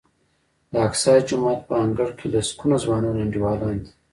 د 0.71 0.73
اقصی 0.87 1.15
جومات 1.27 1.59
په 1.69 1.73
انګړ 1.83 2.07
کې 2.17 2.25
لسګونه 2.33 2.75
ځوانان 2.83 3.15
انډیوالان 3.23 3.75
دي. 3.83 3.91